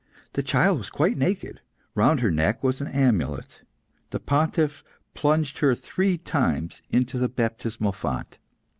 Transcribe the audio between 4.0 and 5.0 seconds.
The Pontiff